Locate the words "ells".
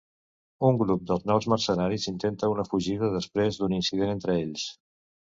4.39-4.65